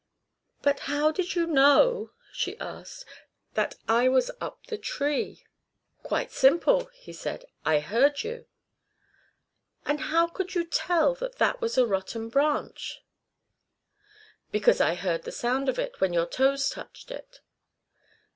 [0.63, 3.05] "But how did you know," she asked,
[3.53, 5.45] "that I was up the tree?"
[6.01, 7.45] "Quite simple," he said.
[7.65, 8.47] "I heard you."
[9.85, 13.03] "And how could you tell that that was a rotten branch?"
[14.51, 17.41] "Because I heard the sound of it when your toes touched it."